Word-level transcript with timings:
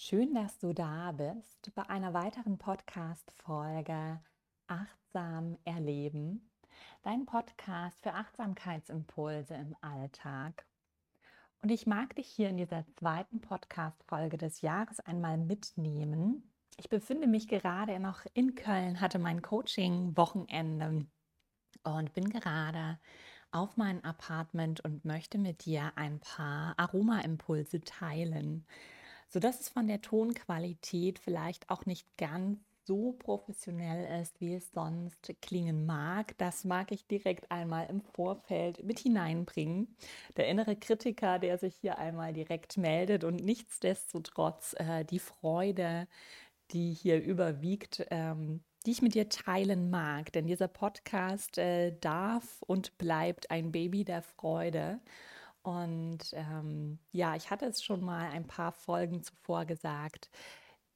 Schön, 0.00 0.32
dass 0.32 0.56
du 0.58 0.72
da 0.72 1.10
bist 1.10 1.74
bei 1.74 1.82
einer 1.90 2.14
weiteren 2.14 2.56
Podcast-Folge 2.56 4.20
Achtsam 4.68 5.58
erleben. 5.64 6.48
Dein 7.02 7.26
Podcast 7.26 8.00
für 8.00 8.14
Achtsamkeitsimpulse 8.14 9.54
im 9.54 9.74
Alltag. 9.80 10.64
Und 11.62 11.70
ich 11.70 11.88
mag 11.88 12.14
dich 12.14 12.28
hier 12.28 12.48
in 12.48 12.58
dieser 12.58 12.84
zweiten 12.96 13.40
Podcast-Folge 13.40 14.38
des 14.38 14.60
Jahres 14.60 15.00
einmal 15.00 15.36
mitnehmen. 15.36 16.48
Ich 16.76 16.88
befinde 16.88 17.26
mich 17.26 17.48
gerade 17.48 17.98
noch 17.98 18.20
in 18.34 18.54
Köln, 18.54 19.00
hatte 19.00 19.18
mein 19.18 19.42
Coaching-Wochenende 19.42 21.06
und 21.82 22.14
bin 22.14 22.30
gerade 22.30 23.00
auf 23.50 23.76
mein 23.76 24.04
Apartment 24.04 24.80
und 24.80 25.04
möchte 25.04 25.38
mit 25.38 25.64
dir 25.64 25.90
ein 25.96 26.20
paar 26.20 26.74
Aroma-Impulse 26.78 27.80
teilen 27.80 28.64
sodass 29.28 29.60
es 29.60 29.68
von 29.68 29.86
der 29.86 30.00
Tonqualität 30.00 31.18
vielleicht 31.18 31.70
auch 31.70 31.86
nicht 31.86 32.06
ganz 32.16 32.58
so 32.88 33.12
professionell 33.12 34.20
ist, 34.22 34.40
wie 34.40 34.54
es 34.54 34.72
sonst 34.72 35.34
klingen 35.42 35.84
mag. 35.84 36.36
Das 36.38 36.64
mag 36.64 36.90
ich 36.90 37.06
direkt 37.06 37.50
einmal 37.50 37.86
im 37.90 38.00
Vorfeld 38.00 38.82
mit 38.82 38.98
hineinbringen. 38.98 39.94
Der 40.38 40.48
innere 40.48 40.74
Kritiker, 40.74 41.38
der 41.38 41.58
sich 41.58 41.76
hier 41.76 41.98
einmal 41.98 42.32
direkt 42.32 42.78
meldet 42.78 43.24
und 43.24 43.44
nichtsdestotrotz 43.44 44.74
äh, 44.78 45.04
die 45.04 45.18
Freude, 45.18 46.08
die 46.70 46.94
hier 46.94 47.22
überwiegt, 47.22 48.06
ähm, 48.10 48.62
die 48.86 48.92
ich 48.92 49.02
mit 49.02 49.14
dir 49.14 49.28
teilen 49.28 49.90
mag. 49.90 50.32
Denn 50.32 50.46
dieser 50.46 50.68
Podcast 50.68 51.58
äh, 51.58 51.94
darf 52.00 52.62
und 52.62 52.96
bleibt 52.96 53.50
ein 53.50 53.70
Baby 53.70 54.04
der 54.04 54.22
Freude. 54.22 55.00
Und 55.68 56.20
ähm, 56.32 56.98
ja, 57.12 57.36
ich 57.36 57.50
hatte 57.50 57.66
es 57.66 57.84
schon 57.84 58.02
mal 58.02 58.30
ein 58.30 58.46
paar 58.46 58.72
Folgen 58.72 59.22
zuvor 59.22 59.66
gesagt. 59.66 60.30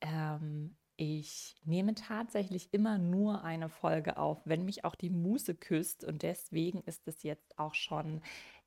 Ähm, 0.01 0.77
ich 0.97 1.57
nehme 1.65 1.95
tatsächlich 1.95 2.73
immer 2.73 2.97
nur 2.97 3.45
eine 3.45 3.69
Folge 3.69 4.17
auf, 4.17 4.41
wenn 4.47 4.65
mich 4.65 4.87
auch 4.87 4.95
die 4.95 5.11
Muse 5.11 5.55
küsst. 5.55 6.05
Und 6.05 6.23
deswegen 6.23 6.81
ist 6.85 7.07
es 7.07 7.23
jetzt 7.23 7.59
auch 7.59 7.75
schon 7.75 8.23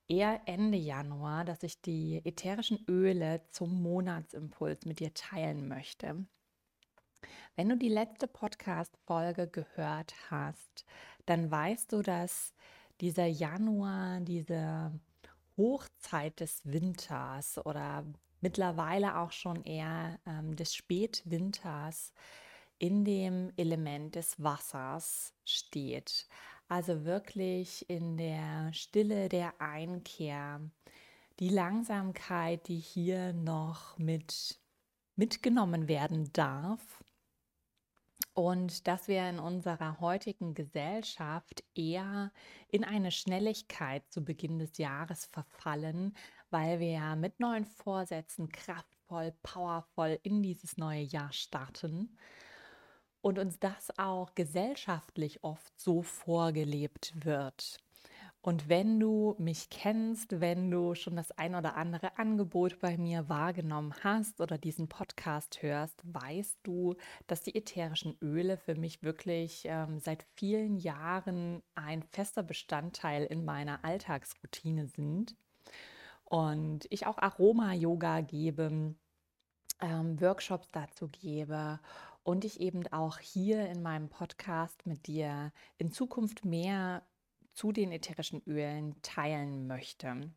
eher 0.07 0.41
Ende 0.45 0.77
Januar, 0.77 1.43
dass 1.43 1.63
ich 1.63 1.81
die 1.81 2.21
ätherischen 2.23 2.85
Öle 2.87 3.41
zum 3.49 3.81
Monatsimpuls 3.81 4.85
mit 4.85 4.99
dir 4.99 5.11
teilen 5.15 5.67
möchte. 5.67 6.23
Wenn 7.55 7.69
du 7.69 7.77
die 7.77 7.89
letzte 7.89 8.27
Podcast-Folge 8.27 9.47
gehört 9.47 10.13
hast, 10.29 10.85
dann 11.25 11.49
weißt 11.49 11.93
du, 11.93 12.03
dass 12.03 12.53
dieser 13.01 13.25
Januar, 13.25 14.19
diese 14.19 14.91
Hochzeit 15.57 16.39
des 16.39 16.61
Winters 16.65 17.63
oder 17.65 18.05
mittlerweile 18.41 19.17
auch 19.17 19.31
schon 19.31 19.63
eher 19.63 20.19
ähm, 20.25 20.55
des 20.55 20.75
Spätwinters 20.75 22.13
in 22.77 23.05
dem 23.05 23.51
Element 23.55 24.15
des 24.15 24.41
Wassers 24.41 25.33
steht. 25.45 26.27
Also 26.67 27.05
wirklich 27.05 27.89
in 27.89 28.17
der 28.17 28.73
Stille 28.73 29.29
der 29.29 29.61
Einkehr, 29.61 30.59
die 31.39 31.49
Langsamkeit, 31.49 32.67
die 32.67 32.79
hier 32.79 33.33
noch 33.33 33.97
mit 33.97 34.59
mitgenommen 35.15 35.87
werden 35.87 36.31
darf 36.33 37.04
und 38.35 38.85
dass 38.85 39.07
wir 39.07 39.27
in 39.29 39.39
unserer 39.39 40.01
heutigen 40.01 40.53
Gesellschaft 40.53 41.63
eher 41.73 42.31
in 42.67 42.83
eine 42.83 43.11
Schnelligkeit 43.11 44.03
zu 44.11 44.23
Beginn 44.23 44.59
des 44.59 44.77
Jahres 44.77 45.25
verfallen, 45.25 46.15
weil 46.49 46.81
wir 46.81 46.91
ja 46.91 47.15
mit 47.15 47.39
neuen 47.39 47.65
Vorsätzen 47.65 48.49
kraftvoll, 48.49 49.33
powervoll 49.41 50.19
in 50.21 50.43
dieses 50.43 50.75
neue 50.77 51.01
Jahr 51.01 51.31
starten 51.31 52.17
und 53.21 53.39
uns 53.39 53.57
das 53.57 53.97
auch 53.97 54.35
gesellschaftlich 54.35 55.43
oft 55.43 55.79
so 55.79 56.01
vorgelebt 56.01 57.13
wird. 57.25 57.84
Und 58.45 58.69
wenn 58.69 58.99
du 58.99 59.33
mich 59.39 59.71
kennst, 59.71 60.39
wenn 60.39 60.69
du 60.69 60.93
schon 60.93 61.15
das 61.15 61.31
ein 61.31 61.55
oder 61.55 61.77
andere 61.77 62.19
Angebot 62.19 62.79
bei 62.79 62.95
mir 62.95 63.27
wahrgenommen 63.27 63.95
hast 64.03 64.39
oder 64.39 64.59
diesen 64.59 64.87
Podcast 64.87 65.63
hörst, 65.63 66.03
weißt 66.05 66.59
du, 66.61 66.93
dass 67.25 67.41
die 67.41 67.55
ätherischen 67.55 68.15
Öle 68.21 68.57
für 68.57 68.75
mich 68.75 69.01
wirklich 69.01 69.63
ähm, 69.65 69.97
seit 69.99 70.27
vielen 70.35 70.77
Jahren 70.77 71.63
ein 71.73 72.03
fester 72.03 72.43
Bestandteil 72.43 73.25
in 73.25 73.45
meiner 73.45 73.83
Alltagsroutine 73.83 74.89
sind. 74.89 75.35
Und 76.23 76.85
ich 76.91 77.07
auch 77.07 77.17
Aroma-Yoga 77.17 78.21
gebe, 78.21 78.93
ähm, 79.81 80.21
Workshops 80.21 80.69
dazu 80.71 81.07
gebe 81.07 81.79
und 82.21 82.45
ich 82.45 82.59
eben 82.59 82.85
auch 82.93 83.17
hier 83.17 83.67
in 83.69 83.81
meinem 83.81 84.07
Podcast 84.07 84.85
mit 84.85 85.07
dir 85.07 85.51
in 85.79 85.91
Zukunft 85.91 86.45
mehr 86.45 87.01
zu 87.55 87.71
den 87.71 87.91
ätherischen 87.91 88.43
Ölen 88.45 89.01
teilen 89.01 89.65
möchte. 89.65 90.31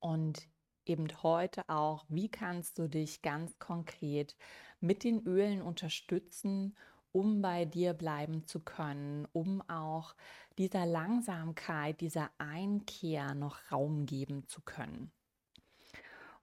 Und 0.00 0.48
eben 0.84 1.06
heute 1.22 1.68
auch, 1.68 2.04
wie 2.08 2.28
kannst 2.28 2.78
du 2.78 2.88
dich 2.88 3.22
ganz 3.22 3.58
konkret 3.58 4.36
mit 4.80 5.04
den 5.04 5.22
Ölen 5.26 5.62
unterstützen, 5.62 6.74
um 7.12 7.42
bei 7.42 7.66
dir 7.66 7.92
bleiben 7.92 8.46
zu 8.46 8.60
können, 8.60 9.28
um 9.32 9.60
auch 9.68 10.16
dieser 10.58 10.86
Langsamkeit, 10.86 12.00
dieser 12.00 12.30
Einkehr 12.38 13.34
noch 13.34 13.70
Raum 13.70 14.06
geben 14.06 14.48
zu 14.48 14.62
können. 14.62 15.12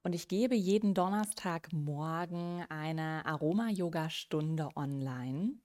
Und 0.03 0.13
ich 0.13 0.27
gebe 0.27 0.55
jeden 0.55 0.93
Donnerstagmorgen 0.93 2.65
eine 2.69 3.25
Aroma-Yoga-Stunde 3.25 4.69
online 4.75 5.57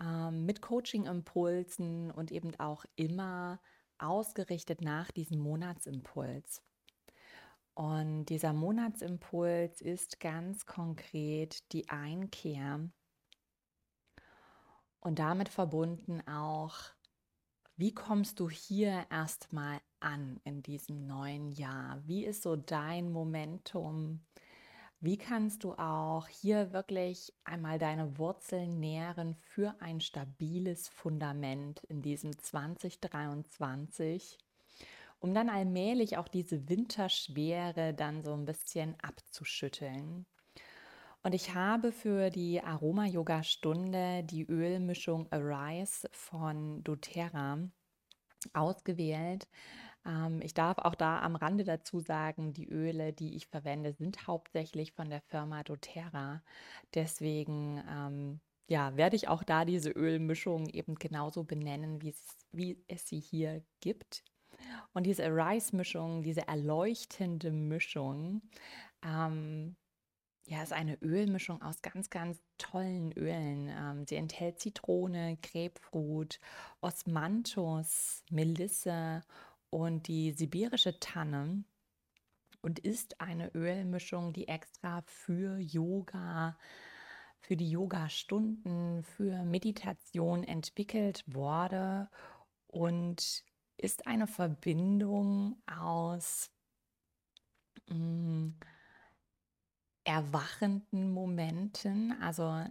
ähm, 0.00 0.44
mit 0.44 0.62
Coaching-Impulsen 0.62 2.10
und 2.10 2.32
eben 2.32 2.58
auch 2.58 2.84
immer 2.96 3.60
ausgerichtet 3.98 4.80
nach 4.80 5.10
diesem 5.10 5.38
Monatsimpuls. 5.38 6.62
Und 7.74 8.26
dieser 8.26 8.52
Monatsimpuls 8.52 9.80
ist 9.80 10.20
ganz 10.20 10.66
konkret 10.66 11.72
die 11.72 11.88
Einkehr 11.88 12.88
und 15.04 15.18
damit 15.18 15.50
verbunden 15.50 16.26
auch, 16.26 16.76
wie 17.76 17.92
kommst 17.92 18.40
du 18.40 18.48
hier 18.48 19.04
erstmal 19.10 19.80
an 20.00 20.40
in 20.44 20.62
diesem 20.62 21.06
neuen 21.06 21.50
Jahr? 21.50 22.00
Wie 22.06 22.24
ist 22.24 22.42
so 22.42 22.56
dein 22.56 23.10
Momentum? 23.12 24.24
Wie 25.00 25.18
kannst 25.18 25.64
du 25.64 25.74
auch 25.74 26.28
hier 26.28 26.72
wirklich 26.72 27.34
einmal 27.44 27.78
deine 27.78 28.18
Wurzeln 28.18 28.80
nähren 28.80 29.36
für 29.40 29.74
ein 29.80 30.00
stabiles 30.00 30.88
Fundament 30.88 31.84
in 31.84 32.00
diesem 32.00 32.38
2023, 32.38 34.38
um 35.20 35.34
dann 35.34 35.50
allmählich 35.50 36.16
auch 36.16 36.28
diese 36.28 36.68
Winterschwere 36.68 37.92
dann 37.92 38.22
so 38.22 38.32
ein 38.32 38.46
bisschen 38.46 38.98
abzuschütteln? 39.00 40.26
Und 41.22 41.34
ich 41.34 41.54
habe 41.54 41.90
für 41.90 42.28
die 42.28 42.62
Aroma-Yoga-Stunde 42.62 44.24
die 44.24 44.46
Ölmischung 44.46 45.26
Arise 45.32 46.08
von 46.12 46.84
doTERRA 46.84 47.70
ausgewählt. 48.52 49.48
Ähm, 50.06 50.40
ich 50.42 50.54
darf 50.54 50.78
auch 50.78 50.94
da 50.94 51.20
am 51.20 51.36
Rande 51.36 51.64
dazu 51.64 52.00
sagen, 52.00 52.52
die 52.52 52.68
Öle, 52.68 53.12
die 53.12 53.36
ich 53.36 53.46
verwende, 53.46 53.92
sind 53.92 54.26
hauptsächlich 54.26 54.92
von 54.92 55.10
der 55.10 55.20
Firma 55.22 55.62
doTERRA. 55.62 56.42
Deswegen 56.94 57.82
ähm, 57.88 58.40
ja, 58.68 58.96
werde 58.96 59.16
ich 59.16 59.28
auch 59.28 59.42
da 59.42 59.64
diese 59.64 59.90
Ölmischung 59.90 60.68
eben 60.68 60.94
genauso 60.96 61.44
benennen, 61.44 62.02
wie 62.02 62.14
es, 62.88 63.08
sie 63.08 63.20
hier 63.20 63.62
gibt. 63.80 64.24
Und 64.92 65.04
diese 65.04 65.24
Arise-Mischung, 65.26 66.22
diese 66.22 66.48
erleuchtende 66.48 67.50
Mischung, 67.50 68.42
ähm, 69.04 69.76
ja, 70.46 70.62
ist 70.62 70.72
eine 70.72 70.96
Ölmischung 71.02 71.62
aus 71.62 71.80
ganz, 71.82 72.10
ganz 72.10 72.42
tollen 72.58 73.12
Ölen. 73.12 73.68
Ähm, 73.68 74.06
sie 74.06 74.16
enthält 74.16 74.60
Zitrone, 74.60 75.38
Grapefruit, 75.42 76.38
Osmanthus, 76.80 78.22
Melisse 78.30 79.22
und 79.74 80.06
die 80.06 80.30
sibirische 80.30 81.00
Tanne 81.00 81.64
und 82.62 82.78
ist 82.78 83.20
eine 83.20 83.52
Ölmischung, 83.56 84.32
die 84.32 84.46
extra 84.46 85.02
für 85.02 85.58
Yoga, 85.58 86.56
für 87.40 87.56
die 87.56 87.68
Yoga-Stunden, 87.68 89.02
für 89.02 89.42
Meditation 89.42 90.44
entwickelt 90.44 91.24
wurde 91.26 92.08
und 92.68 93.42
ist 93.76 94.06
eine 94.06 94.28
Verbindung 94.28 95.60
aus 95.66 96.52
mh, 97.88 97.96
mm, 97.96 98.60
erwachenden 100.04 101.10
Momenten. 101.10 102.12
Also 102.22 102.64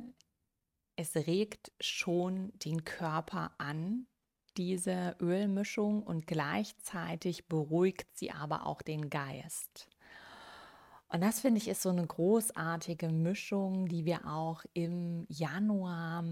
es 0.95 1.17
regt 1.17 1.73
schon 1.81 2.57
den 2.59 2.85
Körper 2.85 3.55
an, 3.57 4.07
diese 4.57 5.15
Ölmischung 5.19 6.03
und 6.03 6.27
gleichzeitig 6.27 7.47
beruhigt 7.47 8.07
sie 8.17 8.31
aber 8.31 8.65
auch 8.65 8.81
den 8.81 9.09
Geist. 9.09 9.87
Und 11.09 11.21
das 11.21 11.41
finde 11.41 11.59
ich 11.59 11.67
ist 11.67 11.83
so 11.83 11.89
eine 11.89 12.05
großartige 12.05 13.09
Mischung, 13.09 13.87
die 13.87 14.05
wir 14.05 14.27
auch 14.27 14.63
im 14.73 15.25
Januar 15.29 16.23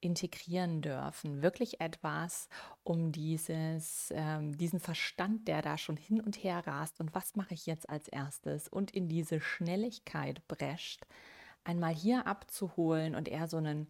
integrieren 0.00 0.80
dürfen. 0.80 1.42
Wirklich 1.42 1.80
etwas, 1.80 2.48
um 2.84 3.10
dieses, 3.10 4.12
ähm, 4.14 4.56
diesen 4.56 4.78
Verstand, 4.78 5.48
der 5.48 5.62
da 5.62 5.76
schon 5.76 5.96
hin 5.96 6.20
und 6.20 6.36
her 6.36 6.64
rast 6.66 7.00
und 7.00 7.14
was 7.14 7.34
mache 7.34 7.54
ich 7.54 7.66
jetzt 7.66 7.90
als 7.90 8.06
erstes 8.08 8.68
und 8.68 8.92
in 8.92 9.08
diese 9.08 9.40
Schnelligkeit 9.40 10.46
brescht, 10.46 11.04
einmal 11.64 11.94
hier 11.94 12.26
abzuholen 12.26 13.14
und 13.14 13.28
eher 13.28 13.48
so 13.48 13.56
einen, 13.56 13.88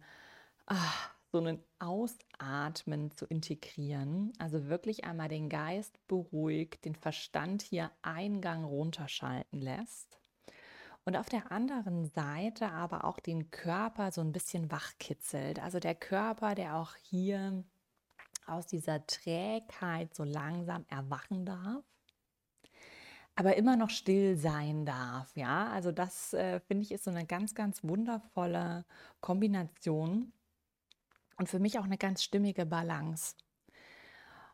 ach, 0.65 1.11
so 1.31 1.37
einen 1.39 1.63
Ausatmen 1.79 3.11
zu 3.11 3.25
integrieren. 3.25 4.33
Also 4.39 4.67
wirklich 4.67 5.03
einmal 5.03 5.29
den 5.29 5.49
Geist 5.49 5.99
beruhigt, 6.07 6.85
den 6.85 6.95
Verstand 6.95 7.61
hier 7.61 7.91
Eingang 8.01 8.63
runterschalten 8.63 9.61
lässt 9.61 10.19
und 11.09 11.15
auf 11.15 11.27
der 11.27 11.51
anderen 11.51 12.05
Seite 12.05 12.69
aber 12.69 13.03
auch 13.03 13.19
den 13.19 13.49
Körper 13.49 14.11
so 14.11 14.21
ein 14.21 14.31
bisschen 14.31 14.71
wachkitzelt. 14.71 15.59
Also 15.59 15.79
der 15.79 15.95
Körper, 15.95 16.53
der 16.53 16.75
auch 16.75 16.93
hier 16.95 17.63
aus 18.45 18.67
dieser 18.67 19.05
Trägheit 19.07 20.13
so 20.13 20.23
langsam 20.23 20.85
erwachen 20.87 21.45
darf, 21.45 21.83
aber 23.35 23.55
immer 23.55 23.75
noch 23.75 23.89
still 23.89 24.37
sein 24.37 24.85
darf. 24.85 25.35
Ja, 25.35 25.69
also 25.69 25.91
das 25.91 26.33
äh, 26.33 26.59
finde 26.59 26.83
ich 26.83 26.91
ist 26.91 27.05
so 27.05 27.11
eine 27.11 27.25
ganz, 27.25 27.55
ganz 27.55 27.83
wundervolle 27.83 28.85
Kombination 29.19 30.31
und 31.39 31.47
für 31.47 31.59
mich 31.59 31.79
auch 31.79 31.85
eine 31.85 31.97
ganz 31.97 32.21
stimmige 32.21 32.65
Balance. 32.65 33.35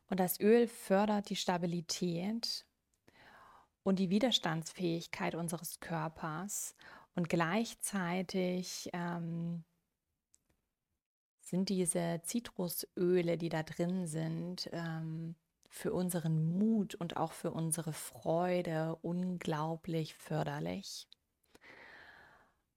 Und 0.07 0.19
das 0.19 0.39
Öl 0.39 0.67
fördert 0.67 1.29
die 1.29 1.35
Stabilität 1.35 2.63
und 3.83 3.97
die 3.97 4.11
Widerstandsfähigkeit 4.11 5.33
unseres 5.33 5.79
Körpers. 5.79 6.75
Und 7.15 7.27
gleichzeitig 7.27 8.91
ähm, 8.93 9.63
sind 11.41 11.69
diese 11.69 12.21
Zitrusöle, 12.23 13.37
die 13.37 13.49
da 13.49 13.63
drin 13.63 14.05
sind, 14.05 14.69
ähm, 14.71 15.35
für 15.67 15.91
unseren 15.91 16.55
Mut 16.57 16.93
und 16.93 17.17
auch 17.17 17.31
für 17.31 17.49
unsere 17.51 17.93
Freude 17.93 18.95
unglaublich 19.01 20.13
förderlich. 20.13 21.07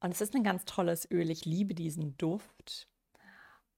Und 0.01 0.13
es 0.13 0.23
ist 0.23 0.35
ein 0.35 0.45
ganz 0.45 0.65
tolles 0.65 1.11
Öl. 1.11 1.29
Ich 1.29 1.45
liebe 1.45 1.75
diesen 1.75 2.17
Duft. 2.17 2.89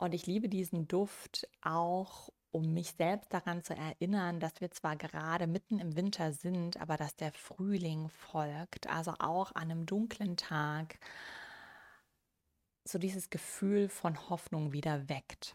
Und 0.01 0.15
ich 0.15 0.27
liebe 0.27 0.49
diesen 0.49 0.89
Duft 0.89 1.47
auch, 1.61 2.31
um 2.53 2.73
mich 2.73 2.93
selbst 2.93 3.35
daran 3.35 3.63
zu 3.63 3.77
erinnern, 3.77 4.41
dass 4.41 4.59
wir 4.63 4.71
zwar 4.71 4.97
gerade 4.97 5.47
mitten 5.47 5.79
im 5.79 5.95
Winter 5.95 6.33
sind, 6.33 6.81
aber 6.81 6.97
dass 6.97 7.17
der 7.17 7.33
Frühling 7.33 8.09
folgt, 8.09 8.89
also 8.89 9.13
auch 9.19 9.55
an 9.55 9.71
einem 9.71 9.85
dunklen 9.85 10.39
Tag 10.39 10.99
so 12.83 12.99
dieses 12.99 13.29
Gefühl 13.29 13.91
von 13.91 14.31
Hoffnung 14.31 14.73
wieder 14.73 15.11
weckt. 15.11 15.55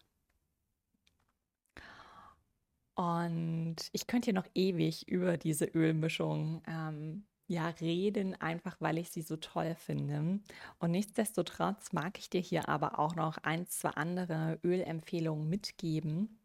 Und 2.94 3.78
ich 3.94 4.06
könnte 4.06 4.26
hier 4.26 4.36
noch 4.36 4.48
ewig 4.54 5.08
über 5.08 5.38
diese 5.38 5.66
Ölmischung 5.66 6.62
ähm, 6.68 7.26
ja 7.48 7.68
reden, 7.70 8.40
einfach 8.40 8.78
weil 8.80 8.98
ich 8.98 9.12
sie 9.12 9.22
so 9.22 9.38
toll 9.38 9.76
finde. 9.76 10.40
Und 10.80 10.92
nichtsdestotrotz 10.92 11.94
mag 11.94 12.18
ich 12.20 12.30
dir 12.30 12.42
hier 12.42 12.70
aber 12.70 13.00
auch 13.00 13.16
noch 13.16 13.38
ein, 13.40 13.68
zwei 13.68 13.90
andere 13.90 14.60
Ölempfehlungen 14.64 15.48
mitgeben 15.50 16.40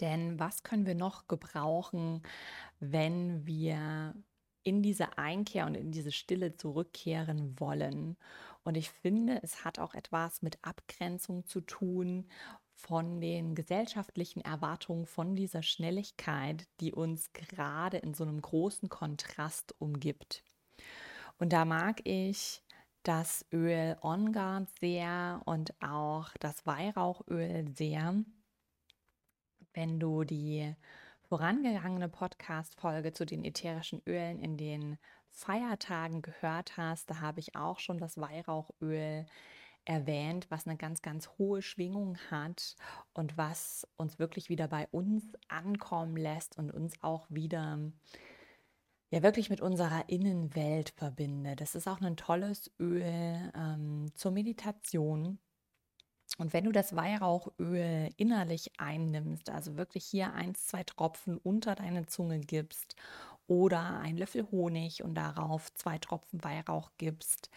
denn 0.00 0.38
was 0.38 0.62
können 0.62 0.86
wir 0.86 0.94
noch 0.94 1.28
gebrauchen, 1.28 2.22
wenn 2.80 3.46
wir 3.46 4.14
in 4.62 4.82
diese 4.82 5.16
Einkehr 5.18 5.66
und 5.66 5.74
in 5.74 5.92
diese 5.92 6.12
Stille 6.12 6.56
zurückkehren 6.56 7.58
wollen? 7.58 8.16
Und 8.64 8.76
ich 8.76 8.90
finde, 8.90 9.40
es 9.42 9.64
hat 9.64 9.78
auch 9.78 9.94
etwas 9.94 10.42
mit 10.42 10.58
Abgrenzung 10.62 11.46
zu 11.46 11.60
tun 11.60 12.28
von 12.76 13.20
den 13.20 13.54
gesellschaftlichen 13.54 14.40
Erwartungen, 14.40 15.06
von 15.06 15.34
dieser 15.34 15.62
Schnelligkeit, 15.62 16.68
die 16.80 16.92
uns 16.92 17.32
gerade 17.32 17.98
in 17.98 18.14
so 18.14 18.24
einem 18.24 18.40
großen 18.40 18.88
Kontrast 18.88 19.74
umgibt. 19.80 20.44
Und 21.38 21.52
da 21.52 21.64
mag 21.64 22.00
ich 22.04 22.62
das 23.02 23.44
Öl 23.52 23.96
On 24.02 24.32
Guard 24.32 24.68
sehr 24.80 25.42
und 25.44 25.74
auch 25.82 26.30
das 26.38 26.64
Weihrauchöl 26.66 27.68
sehr 27.74 28.14
wenn 29.76 30.00
du 30.00 30.24
die 30.24 30.74
vorangegangene 31.28 32.08
Podcast-Folge 32.08 33.12
zu 33.12 33.26
den 33.26 33.44
ätherischen 33.44 34.00
Ölen 34.06 34.40
in 34.40 34.56
den 34.56 34.98
Feiertagen 35.30 36.22
gehört 36.22 36.78
hast, 36.78 37.10
da 37.10 37.20
habe 37.20 37.40
ich 37.40 37.54
auch 37.54 37.78
schon 37.78 37.98
das 37.98 38.18
Weihrauchöl 38.18 39.26
erwähnt, 39.86 40.46
was 40.50 40.66
eine 40.66 40.76
ganz, 40.76 41.00
ganz 41.00 41.30
hohe 41.38 41.62
Schwingung 41.62 42.18
hat 42.30 42.76
und 43.14 43.38
was 43.38 43.88
uns 43.96 44.18
wirklich 44.18 44.50
wieder 44.50 44.68
bei 44.68 44.86
uns 44.90 45.24
ankommen 45.48 46.16
lässt 46.16 46.58
und 46.58 46.70
uns 46.70 47.02
auch 47.02 47.26
wieder 47.30 47.80
ja 49.10 49.22
wirklich 49.22 49.48
mit 49.48 49.60
unserer 49.60 50.08
Innenwelt 50.08 50.90
verbindet. 50.90 51.60
Das 51.60 51.74
ist 51.74 51.88
auch 51.88 52.00
ein 52.00 52.16
tolles 52.16 52.70
Öl 52.78 53.52
ähm, 53.54 54.10
zur 54.14 54.32
Meditation 54.32 55.38
und 56.38 56.52
wenn 56.52 56.64
du 56.64 56.72
das 56.72 56.94
Weihrauchöl 56.94 58.10
innerlich 58.16 58.72
einnimmst, 58.78 59.48
also 59.48 59.76
wirklich 59.76 60.04
hier 60.04 60.34
eins, 60.34 60.66
zwei 60.66 60.84
Tropfen 60.84 61.38
unter 61.38 61.74
deine 61.74 62.06
Zunge 62.06 62.40
gibst 62.40 62.94
oder 63.46 64.00
ein 64.00 64.16
Löffel 64.18 64.46
Honig 64.50 65.02
und 65.02 65.14
darauf 65.14 65.72
zwei 65.74 65.98
Tropfen 65.98 66.42
Weihrauch 66.44 66.90
gibst, 66.98 67.48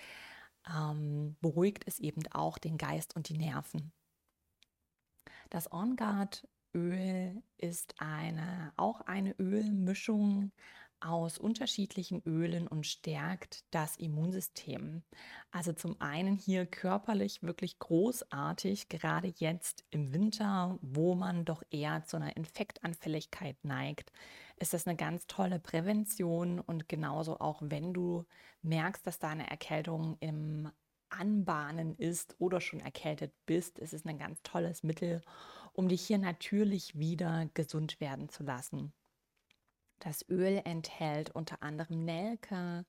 ähm, 0.74 1.38
beruhigt 1.42 1.84
es 1.88 2.00
eben 2.00 2.24
auch 2.32 2.58
den 2.58 2.78
Geist 2.78 3.16
und 3.16 3.30
die 3.30 3.38
Nerven. 3.38 3.92
Das 5.50 5.72
On 5.72 5.96
Guard 5.96 6.48
Öl 6.74 7.42
ist 7.58 7.96
eine, 7.98 8.74
auch 8.76 9.02
eine 9.02 9.34
Ölmischung 9.40 10.52
aus 11.02 11.38
unterschiedlichen 11.38 12.22
Ölen 12.26 12.68
und 12.68 12.86
stärkt 12.86 13.64
das 13.72 13.96
Immunsystem. 13.98 15.04
Also 15.52 15.74
zum 15.74 16.00
einen 16.02 16.36
hier 16.38 16.66
körperlich 16.66 17.42
wirklich 17.44 17.80
großartig, 17.80 18.90
gerade 18.90 19.34
jetzt 19.38 19.86
im 19.90 20.14
Winter, 20.14 20.78
wo 20.82 21.16
man 21.16 21.46
doch 21.46 21.64
eher 21.72 22.04
zu 22.06 22.18
einer 22.18 22.36
Infektanfälligkeit 22.36 23.58
neigt, 23.64 24.12
ist 24.58 24.74
das 24.74 24.88
eine 24.88 24.98
ganz 24.98 25.28
tolle 25.28 25.60
Prävention 25.60 26.60
und 26.60 26.90
genauso 26.90 27.40
auch 27.40 27.62
wenn 27.64 27.94
du 27.94 28.26
merkst, 28.62 29.06
dass 29.08 29.20
da 29.20 29.30
eine 29.30 29.50
Erkältung 29.50 30.18
im 30.20 30.70
Anbahnen 31.10 31.96
ist 31.96 32.36
oder 32.40 32.62
schon 32.62 32.80
erkältet 32.80 33.34
bist, 33.46 33.80
ist 33.80 33.94
es 33.94 34.06
ein 34.06 34.20
ganz 34.20 34.42
tolles 34.44 34.84
Mittel, 34.84 35.22
um 35.74 35.88
dich 35.88 36.02
hier 36.06 36.20
natürlich 36.20 36.98
wieder 36.98 37.50
gesund 37.54 38.00
werden 38.00 38.30
zu 38.30 38.44
lassen. 38.44 38.94
Das 40.00 40.28
Öl 40.30 40.62
enthält 40.66 41.32
unter 41.32 41.62
anderem 41.62 42.06
Nelke, 42.06 42.86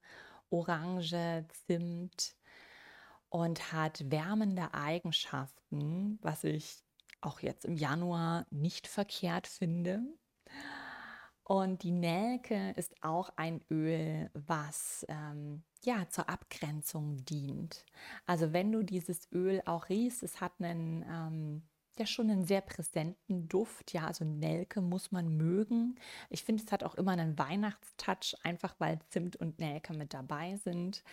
Orange, 0.50 1.45
Zimt 1.67 2.37
und 3.29 3.73
hat 3.73 4.11
wärmende 4.11 4.75
Eigenschaften, 4.75 6.19
was 6.23 6.45
ich 6.45 6.83
auch 7.21 7.40
jetzt 7.40 7.64
im 7.64 7.76
Januar 7.76 8.47
nicht 8.50 8.87
verkehrt 8.87 9.47
finde. 9.47 10.02
Und 11.45 11.83
die 11.83 11.90
Nelke 11.90 12.71
ist 12.76 12.95
auch 13.02 13.31
ein 13.35 13.61
Öl, 13.71 14.31
was 14.35 15.05
ähm, 15.09 15.64
ja 15.83 16.09
zur 16.09 16.29
Abgrenzung 16.29 17.25
dient. 17.25 17.85
Also 18.25 18.52
wenn 18.52 18.71
du 18.71 18.85
dieses 18.85 19.31
Öl 19.33 19.61
auch 19.67 19.88
riechst, 19.88 20.23
es 20.23 20.40
hat 20.40 20.52
einen 20.61 21.05
ähm, 21.09 21.62
ja 22.00 22.07
schon 22.07 22.30
einen 22.30 22.45
sehr 22.45 22.61
präsenten 22.61 23.49
Duft. 23.49 23.92
Ja, 23.92 24.07
also 24.07 24.25
Nelke 24.25 24.80
muss 24.80 25.12
man 25.12 25.37
mögen. 25.37 25.97
Ich 26.28 26.42
finde, 26.42 26.64
es 26.64 26.73
hat 26.73 26.83
auch 26.83 26.97
immer 26.97 27.12
einen 27.12 27.38
Weihnachtstouch, 27.38 28.35
einfach 28.42 28.75
weil 28.78 28.99
Zimt 29.11 29.37
und 29.37 29.61
Nelke 29.61 29.92
mit 29.92 30.12
dabei 30.12 30.57
sind. 30.57 31.04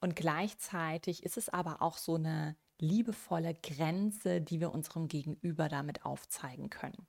Und 0.00 0.14
gleichzeitig 0.14 1.24
ist 1.24 1.36
es 1.36 1.48
aber 1.48 1.82
auch 1.82 1.98
so 1.98 2.14
eine 2.14 2.56
liebevolle 2.78 3.54
Grenze, 3.54 4.40
die 4.40 4.60
wir 4.60 4.72
unserem 4.72 5.08
Gegenüber 5.08 5.68
damit 5.68 6.04
aufzeigen 6.04 6.70
können. 6.70 7.06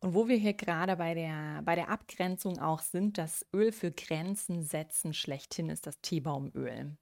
Und 0.00 0.14
wo 0.14 0.28
wir 0.28 0.36
hier 0.36 0.54
gerade 0.54 0.96
bei 0.96 1.14
der, 1.14 1.62
bei 1.62 1.74
der 1.74 1.88
Abgrenzung 1.88 2.58
auch 2.58 2.80
sind, 2.80 3.18
das 3.18 3.46
Öl 3.52 3.72
für 3.72 3.90
Grenzen 3.90 4.62
setzen 4.62 5.12
schlechthin 5.12 5.70
ist 5.70 5.86
das 5.86 6.00
Teebaumöl. 6.00 6.96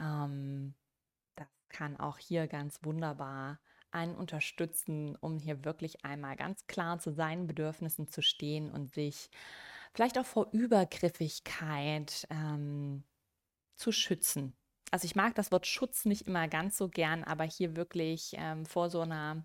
Ähm, 0.00 0.74
kann 1.68 1.98
auch 1.98 2.18
hier 2.18 2.46
ganz 2.46 2.80
wunderbar 2.82 3.58
einen 3.90 4.14
unterstützen, 4.14 5.16
um 5.16 5.38
hier 5.38 5.64
wirklich 5.64 6.04
einmal 6.04 6.36
ganz 6.36 6.66
klar 6.66 6.98
zu 6.98 7.12
seinen 7.12 7.46
Bedürfnissen 7.46 8.08
zu 8.08 8.22
stehen 8.22 8.70
und 8.70 8.92
sich 8.92 9.30
vielleicht 9.92 10.18
auch 10.18 10.26
vor 10.26 10.48
Übergriffigkeit 10.52 12.26
ähm, 12.30 13.04
zu 13.76 13.92
schützen. 13.92 14.54
Also 14.92 15.04
ich 15.06 15.16
mag 15.16 15.34
das 15.34 15.50
Wort 15.50 15.66
Schutz 15.66 16.04
nicht 16.04 16.28
immer 16.28 16.46
ganz 16.48 16.76
so 16.76 16.88
gern, 16.88 17.24
aber 17.24 17.44
hier 17.44 17.74
wirklich 17.74 18.34
ähm, 18.36 18.66
vor 18.66 18.88
so 18.88 19.00
einer 19.00 19.44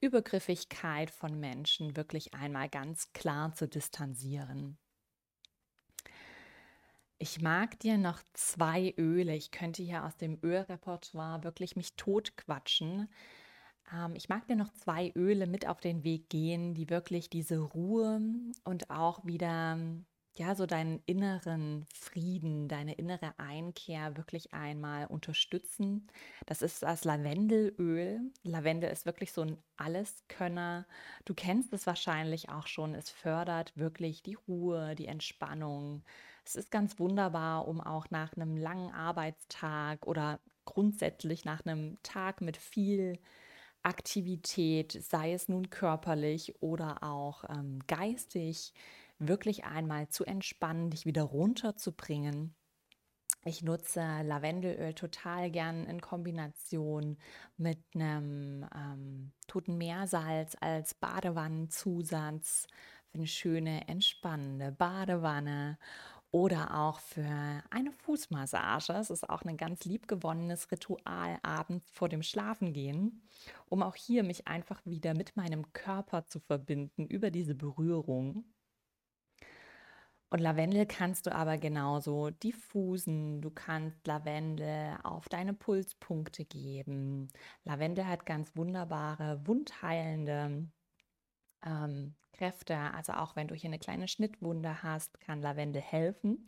Übergriffigkeit 0.00 1.10
von 1.10 1.38
Menschen 1.38 1.96
wirklich 1.96 2.34
einmal 2.34 2.68
ganz 2.68 3.12
klar 3.12 3.54
zu 3.54 3.68
distanzieren. 3.68 4.79
Ich 7.22 7.42
mag 7.42 7.78
dir 7.80 7.98
noch 7.98 8.22
zwei 8.32 8.94
Öle. 8.96 9.36
Ich 9.36 9.50
könnte 9.50 9.82
hier 9.82 10.06
aus 10.06 10.16
dem 10.16 10.38
Ölrepertoire 10.42 11.44
wirklich 11.44 11.76
mich 11.76 11.94
totquatschen. 11.96 13.10
Ähm, 13.92 14.14
ich 14.16 14.30
mag 14.30 14.46
dir 14.46 14.56
noch 14.56 14.72
zwei 14.72 15.12
Öle 15.14 15.46
mit 15.46 15.68
auf 15.68 15.80
den 15.80 16.02
Weg 16.02 16.30
gehen, 16.30 16.72
die 16.74 16.88
wirklich 16.88 17.28
diese 17.28 17.58
Ruhe 17.58 18.22
und 18.64 18.88
auch 18.88 19.22
wieder, 19.26 19.78
ja, 20.34 20.54
so 20.54 20.64
deinen 20.64 21.02
inneren 21.04 21.84
Frieden, 21.94 22.68
deine 22.68 22.94
innere 22.94 23.38
Einkehr 23.38 24.16
wirklich 24.16 24.54
einmal 24.54 25.06
unterstützen. 25.06 26.06
Das 26.46 26.62
ist 26.62 26.82
das 26.82 27.04
Lavendelöl. 27.04 28.20
Lavendel 28.44 28.90
ist 28.90 29.04
wirklich 29.04 29.32
so 29.32 29.42
ein 29.42 29.58
Alleskönner. 29.76 30.86
Du 31.26 31.34
kennst 31.34 31.74
es 31.74 31.86
wahrscheinlich 31.86 32.48
auch 32.48 32.66
schon. 32.66 32.94
Es 32.94 33.10
fördert 33.10 33.76
wirklich 33.76 34.22
die 34.22 34.38
Ruhe, 34.48 34.94
die 34.94 35.06
Entspannung. 35.06 36.02
Es 36.50 36.56
ist 36.56 36.72
ganz 36.72 36.98
wunderbar, 36.98 37.68
um 37.68 37.80
auch 37.80 38.10
nach 38.10 38.32
einem 38.32 38.56
langen 38.56 38.90
Arbeitstag 38.90 40.04
oder 40.08 40.40
grundsätzlich 40.64 41.44
nach 41.44 41.64
einem 41.64 41.96
Tag 42.02 42.40
mit 42.40 42.56
viel 42.56 43.20
Aktivität, 43.84 44.90
sei 45.00 45.32
es 45.32 45.48
nun 45.48 45.70
körperlich 45.70 46.60
oder 46.60 47.04
auch 47.04 47.44
ähm, 47.48 47.78
geistig, 47.86 48.74
wirklich 49.20 49.64
einmal 49.64 50.08
zu 50.08 50.24
entspannen, 50.24 50.90
dich 50.90 51.06
wieder 51.06 51.22
runterzubringen. 51.22 52.56
Ich 53.44 53.62
nutze 53.62 54.00
Lavendelöl 54.22 54.94
total 54.94 55.52
gern 55.52 55.86
in 55.86 56.00
Kombination 56.00 57.16
mit 57.58 57.78
einem 57.94 58.66
ähm, 58.74 59.32
toten 59.46 59.78
Meersalz 59.78 60.56
als 60.60 60.94
Badewannenzusatz 60.94 62.66
für 63.06 63.18
eine 63.18 63.26
schöne, 63.28 63.86
entspannende 63.86 64.72
Badewanne 64.72 65.78
oder 66.32 66.78
auch 66.78 67.00
für 67.00 67.62
eine 67.70 67.92
Fußmassage. 67.92 68.92
Es 68.94 69.10
ist 69.10 69.28
auch 69.28 69.42
ein 69.42 69.56
ganz 69.56 69.84
liebgewonnenes 69.84 70.70
Ritual 70.70 71.38
abends 71.42 71.90
vor 71.90 72.08
dem 72.08 72.22
Schlafengehen, 72.22 73.22
um 73.68 73.82
auch 73.82 73.96
hier 73.96 74.22
mich 74.22 74.46
einfach 74.46 74.84
wieder 74.84 75.14
mit 75.14 75.36
meinem 75.36 75.72
Körper 75.72 76.26
zu 76.26 76.38
verbinden 76.40 77.06
über 77.06 77.30
diese 77.30 77.54
Berührung. 77.54 78.44
Und 80.32 80.38
Lavendel 80.38 80.86
kannst 80.86 81.26
du 81.26 81.34
aber 81.34 81.58
genauso 81.58 82.30
diffusen. 82.30 83.40
Du 83.42 83.50
kannst 83.50 84.06
Lavendel 84.06 84.96
auf 85.02 85.28
deine 85.28 85.54
Pulspunkte 85.54 86.44
geben. 86.44 87.28
Lavendel 87.64 88.06
hat 88.06 88.26
ganz 88.26 88.54
wunderbare, 88.56 89.44
wundheilende 89.44 90.68
ähm, 91.64 92.14
Kräfte. 92.40 92.76
Also 92.94 93.12
auch 93.12 93.36
wenn 93.36 93.48
du 93.48 93.54
hier 93.54 93.68
eine 93.68 93.78
kleine 93.78 94.08
Schnittwunde 94.08 94.82
hast, 94.82 95.20
kann 95.20 95.42
Lavendel 95.42 95.82
helfen. 95.82 96.46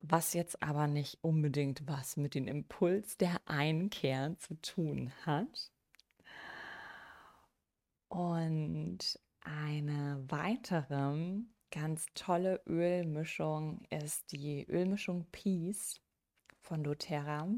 Was 0.00 0.34
jetzt 0.34 0.62
aber 0.62 0.86
nicht 0.86 1.18
unbedingt 1.22 1.82
was 1.88 2.16
mit 2.16 2.36
dem 2.36 2.46
Impuls 2.46 3.16
der 3.16 3.40
Einkehr 3.46 4.36
zu 4.38 4.54
tun 4.62 5.12
hat. 5.26 5.72
Und 8.08 9.18
eine 9.40 10.24
weitere 10.28 11.40
ganz 11.72 12.06
tolle 12.14 12.62
Ölmischung 12.66 13.82
ist 13.90 14.30
die 14.30 14.64
Ölmischung 14.68 15.26
Peace 15.32 16.00
von 16.60 16.84
doTERRA. 16.84 17.48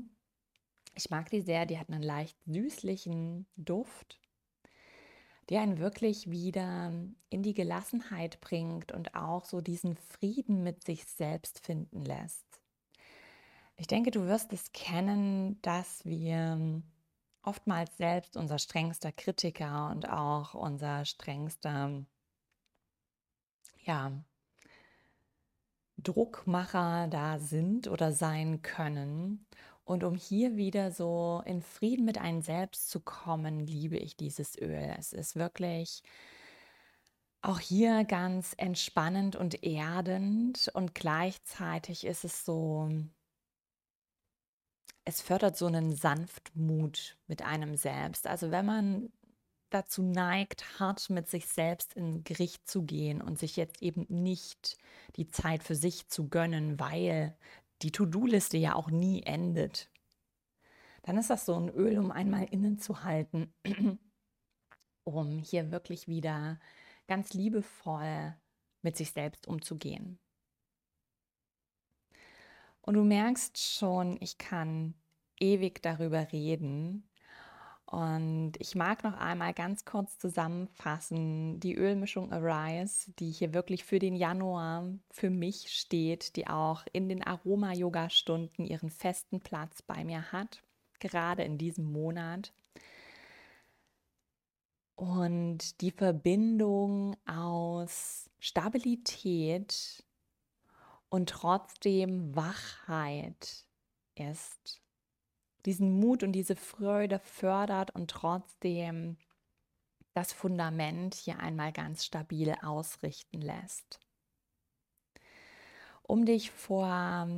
Ich 0.95 1.11
mag 1.11 1.29
die 1.29 1.43
sehr, 1.43 1.67
die 1.67 1.79
hat 1.79 1.91
einen 1.91 2.03
leicht 2.03 2.39
süßlichen 2.47 3.47
Duft 3.57 4.19
die 5.51 5.59
einen 5.59 5.79
wirklich 5.79 6.31
wieder 6.31 6.93
in 7.29 7.43
die 7.43 7.55
Gelassenheit 7.55 8.41
bringt 8.41 8.93
und 8.93 9.17
auch 9.17 9.45
so 9.45 9.61
diesen 9.61 9.97
Frieden 9.97 10.63
mit 10.63 10.85
sich 10.85 11.05
selbst 11.05 11.59
finden 11.59 12.05
lässt. 12.05 12.47
Ich 13.77 13.89
denke, 13.89 14.13
du 14.13 14.27
wirst 14.27 14.53
es 14.53 14.73
kennen, 14.73 15.61
dass 15.63 16.05
wir 16.05 16.83
oftmals 17.43 17.97
selbst 17.97 18.37
unser 18.37 18.59
strengster 18.61 19.11
Kritiker 19.11 19.91
und 19.91 20.09
auch 20.09 20.55
unser 20.55 21.05
strengster, 21.05 22.05
ja, 23.83 24.13
Druckmacher 25.97 27.09
da 27.09 27.39
sind 27.39 27.89
oder 27.89 28.13
sein 28.13 28.63
können 28.63 29.47
und 29.91 30.05
um 30.05 30.15
hier 30.15 30.57
wieder 30.57 30.93
so 30.93 31.43
in 31.45 31.63
Frieden 31.63 32.05
mit 32.05 32.17
einem 32.17 32.43
selbst 32.43 32.91
zu 32.91 33.01
kommen, 33.01 33.59
liebe 33.59 33.97
ich 33.97 34.17
dieses 34.17 34.57
Öl. 34.57 34.95
Es 34.97 35.13
ist 35.13 35.35
wirklich 35.35 36.05
auch 37.43 37.59
hier 37.59 38.05
ganz 38.05 38.55
entspannend 38.57 39.35
und 39.35 39.65
erdend 39.65 40.71
und 40.75 40.95
gleichzeitig 40.95 42.07
ist 42.07 42.25
es 42.25 42.45
so, 42.45 42.89
es 45.05 45.21
fördert 45.23 45.57
so 45.57 45.67
einen 45.67 45.93
Sanftmut 45.97 47.17
mit 47.27 47.43
einem 47.43 47.77
selbst. 47.77 48.29
Also 48.29 48.53
wenn 48.53 48.67
man 48.67 49.11
dazu 49.71 50.03
neigt, 50.03 50.79
hart 50.79 51.11
mit 51.11 51.29
sich 51.29 51.47
selbst 51.47 51.95
in 51.95 52.23
Gericht 52.25 52.69
zu 52.69 52.83
gehen 52.83 53.23
und 53.23 53.39
sich 53.39 53.57
jetzt 53.57 53.83
eben 53.83 54.07
nicht 54.09 54.77
die 55.17 55.29
Zeit 55.29 55.63
für 55.63 55.75
sich 55.75 56.09
zu 56.09 56.29
gönnen, 56.29 56.79
weil 56.79 57.37
die 57.83 57.93
To-Do-Liste 57.93 58.57
ja 58.57 58.75
auch 58.75 58.91
nie 58.91 59.23
endet, 59.23 59.91
dann 61.03 61.17
ist 61.17 61.31
das 61.31 61.47
so 61.47 61.55
ein 61.55 61.69
Öl, 61.71 61.99
um 61.99 62.11
einmal 62.11 62.45
innen 62.45 62.79
zu 62.79 63.05
halten, 63.05 63.53
um 65.05 65.39
hier 65.39 65.71
wirklich 65.71 66.09
wieder 66.09 66.61
ganz 67.07 67.33
liebevoll 67.33 68.37
mit 68.83 68.97
sich 68.97 69.13
selbst 69.13 69.47
umzugehen. 69.47 70.19
Und 72.83 72.95
du 72.95 73.05
merkst 73.05 73.59
schon, 73.59 74.17
ich 74.21 74.39
kann 74.39 74.95
ewig 75.39 75.83
darüber 75.83 76.33
reden, 76.33 77.10
und 77.91 78.53
ich 78.61 78.77
mag 78.77 79.03
noch 79.03 79.19
einmal 79.19 79.53
ganz 79.53 79.85
kurz 79.85 80.17
zusammenfassen, 80.17 81.59
die 81.59 81.75
Ölmischung 81.75 82.31
Arise, 82.33 83.11
die 83.19 83.33
hier 83.33 83.53
wirklich 83.53 83.83
für 83.85 83.99
den 83.99 84.15
Januar 84.15 84.87
für 85.11 85.29
mich 85.29 85.73
steht, 85.73 86.37
die 86.37 86.47
auch 86.47 86.85
in 86.93 87.09
den 87.09 87.27
Aroma-Yoga-Stunden 87.27 88.65
ihren 88.65 88.91
festen 88.91 89.41
Platz 89.41 89.83
bei 89.83 90.05
mir 90.05 90.31
hat, 90.31 90.63
gerade 91.01 91.43
in 91.43 91.59
diesem 91.59 91.91
Monat. 91.91 92.53
Und 94.95 95.81
die 95.81 95.91
Verbindung 95.91 97.17
aus 97.27 98.31
Stabilität 98.39 100.05
und 101.09 101.29
trotzdem 101.29 102.37
Wachheit 102.37 103.65
ist 104.15 104.81
diesen 105.67 105.99
Mut 105.99 106.23
und 106.23 106.33
diese 106.33 106.57
Freude 106.57 107.19
fördert 107.19 107.95
und 107.95 108.11
trotzdem 108.11 109.17
das 110.15 110.33
Fundament 110.33 111.15
hier 111.15 111.39
einmal 111.39 111.73
ganz 111.73 112.05
stabil 112.05 112.55
ausrichten 112.63 113.41
lässt. 113.41 114.01
Um 116.03 116.27
dich 116.27 116.51
vor 116.51 117.29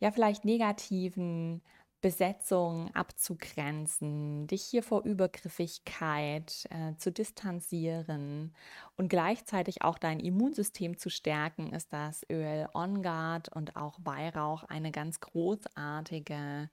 ja 0.00 0.10
vielleicht 0.10 0.44
negativen 0.44 1.62
Besetzungen 2.04 2.94
abzugrenzen, 2.94 4.46
dich 4.46 4.62
hier 4.62 4.82
vor 4.82 5.04
Übergriffigkeit 5.04 6.68
äh, 6.68 6.94
zu 6.96 7.10
distanzieren 7.10 8.54
und 8.98 9.08
gleichzeitig 9.08 9.80
auch 9.80 9.96
dein 9.96 10.20
Immunsystem 10.20 10.98
zu 10.98 11.08
stärken, 11.08 11.72
ist 11.72 11.94
das 11.94 12.20
Öl 12.30 12.68
On 12.74 13.02
Guard 13.02 13.48
und 13.48 13.76
auch 13.76 13.98
Weihrauch 14.04 14.64
eine 14.64 14.92
ganz 14.92 15.20
großartige 15.20 16.68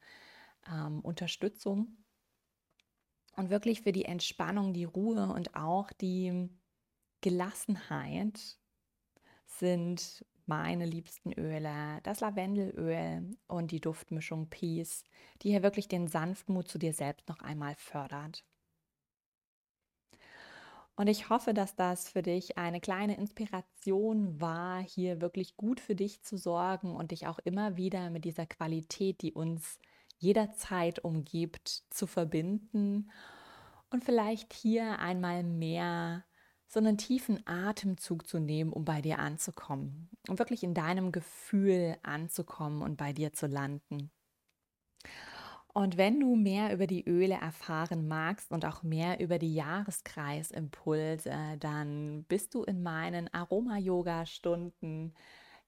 ähm, 0.70 1.00
Unterstützung 1.01 1.98
und 3.36 3.50
wirklich 3.50 3.82
für 3.82 3.91
die 3.91 4.06
Entspannung, 4.06 4.74
die 4.74 4.86
Ruhe 4.86 5.32
und 5.34 5.56
auch 5.56 5.91
die 5.94 6.50
Gelassenheit 7.22 8.58
sind 9.46 10.25
meine 10.46 10.86
liebsten 10.86 11.32
Öle, 11.34 12.00
das 12.03 12.20
Lavendelöl 12.20 13.38
und 13.48 13.72
die 13.72 13.80
Duftmischung 13.80 14.50
Peace, 14.50 15.03
die 15.41 15.50
hier 15.50 15.63
wirklich 15.63 15.88
den 15.88 16.08
Sanftmut 16.08 16.68
zu 16.68 16.77
dir 16.77 16.94
selbst 16.94 17.30
noch 17.30 17.39
einmal 17.39 17.75
fördert. 17.75 18.44
Und 20.96 21.08
ich 21.08 21.30
hoffe, 21.30 21.53
dass 21.53 21.75
das 21.75 22.10
für 22.10 22.22
dich 22.22 22.58
eine 22.58 22.82
kleine 22.82 23.18
Inspiration 23.18 24.41
war, 24.41 24.82
hier 24.82 25.22
wirklich 25.22 25.56
gut 25.56 25.80
für 25.80 25.96
dich 25.96 26.22
zu 26.22 26.38
sorgen 26.38 26.96
und 26.96 27.12
dich 27.12 27.27
auch 27.27 27.39
immer 27.39 27.77
wieder 27.77 28.10
mit 28.10 28.25
dieser 28.25 28.46
Qualität, 28.46 29.22
die 29.22 29.34
uns 29.34 29.80
jederzeit 30.22 31.04
umgibt, 31.04 31.84
zu 31.90 32.08
verbinden 32.08 33.12
und 33.90 34.06
vielleicht 34.06 34.54
hier 34.54 35.00
einmal 35.00 35.44
mehr 35.44 36.25
so 36.68 36.80
einen 36.80 36.98
tiefen 36.98 37.46
Atemzug 37.46 38.28
zu 38.28 38.40
nehmen, 38.40 38.72
um 38.72 38.86
bei 38.86 39.01
dir 39.01 39.20
anzukommen, 39.20 40.10
um 40.30 40.40
wirklich 40.40 40.63
in 40.63 40.74
deinem 40.74 41.12
Gefühl 41.12 41.98
anzukommen 42.04 42.82
und 42.82 42.98
bei 42.98 43.12
dir 43.13 43.34
zu 43.34 43.48
landen. 43.48 44.12
Und 45.74 45.96
wenn 45.98 46.20
du 46.20 46.36
mehr 46.36 46.74
über 46.74 46.86
die 46.88 47.08
Öle 47.08 47.36
erfahren 47.36 48.08
magst 48.08 48.51
und 48.51 48.66
auch 48.66 48.84
mehr 48.84 49.20
über 49.22 49.40
die 49.40 49.54
Jahreskreisimpulse, 49.54 51.32
dann 51.60 52.25
bist 52.25 52.54
du 52.54 52.63
in 52.63 52.84
meinen 52.84 53.34
Aroma-Yoga-Stunden 53.34 55.13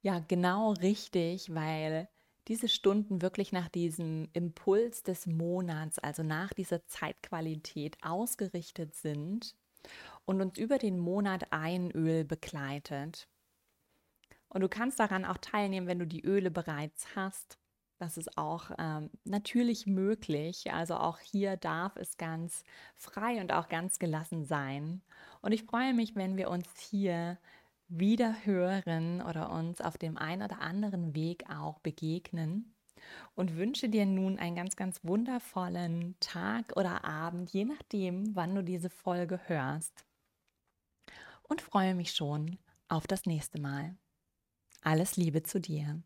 Ja, 0.01 0.19
genau 0.19 0.73
richtig, 0.73 1.53
weil 1.55 2.09
diese 2.47 2.67
Stunden 2.67 3.21
wirklich 3.21 3.51
nach 3.51 3.69
diesem 3.69 4.29
Impuls 4.33 5.03
des 5.03 5.27
Monats, 5.27 5.99
also 5.99 6.23
nach 6.23 6.53
dieser 6.53 6.85
Zeitqualität 6.87 7.97
ausgerichtet 8.01 8.95
sind 8.95 9.55
und 10.25 10.41
uns 10.41 10.57
über 10.57 10.77
den 10.77 10.99
Monat 10.99 11.51
ein 11.51 11.91
Öl 11.91 12.23
begleitet. 12.25 13.27
Und 14.49 14.61
du 14.61 14.69
kannst 14.69 14.99
daran 14.99 15.25
auch 15.25 15.37
teilnehmen, 15.37 15.87
wenn 15.87 15.99
du 15.99 16.07
die 16.07 16.23
Öle 16.23 16.51
bereits 16.51 17.15
hast. 17.15 17.57
Das 17.97 18.17
ist 18.17 18.37
auch 18.37 18.69
ähm, 18.77 19.09
natürlich 19.23 19.87
möglich. 19.87 20.71
Also 20.73 20.95
auch 20.95 21.19
hier 21.19 21.57
darf 21.57 21.95
es 21.95 22.17
ganz 22.17 22.63
frei 22.95 23.39
und 23.39 23.51
auch 23.51 23.69
ganz 23.69 23.97
gelassen 23.97 24.45
sein. 24.45 25.01
Und 25.41 25.53
ich 25.53 25.63
freue 25.63 25.93
mich, 25.93 26.15
wenn 26.15 26.37
wir 26.37 26.49
uns 26.49 26.67
hier 26.77 27.37
wieder 27.99 28.45
hören 28.45 29.21
oder 29.21 29.51
uns 29.51 29.81
auf 29.81 29.97
dem 29.97 30.17
einen 30.17 30.41
oder 30.41 30.61
anderen 30.61 31.15
Weg 31.15 31.49
auch 31.49 31.79
begegnen. 31.79 32.75
Und 33.35 33.55
wünsche 33.55 33.89
dir 33.89 34.05
nun 34.05 34.39
einen 34.39 34.55
ganz, 34.55 34.75
ganz 34.75 35.03
wundervollen 35.03 36.15
Tag 36.19 36.77
oder 36.77 37.03
Abend, 37.03 37.51
je 37.51 37.65
nachdem, 37.65 38.35
wann 38.35 38.55
du 38.55 38.63
diese 38.63 38.89
Folge 38.89 39.39
hörst. 39.47 40.05
Und 41.43 41.61
freue 41.61 41.95
mich 41.95 42.11
schon 42.11 42.57
auf 42.87 43.05
das 43.05 43.25
nächste 43.25 43.59
Mal. 43.59 43.97
Alles 44.81 45.17
Liebe 45.17 45.43
zu 45.43 45.59
dir. 45.59 46.01